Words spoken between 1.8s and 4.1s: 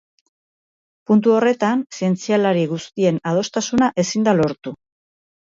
zientzialari guztien adostasuna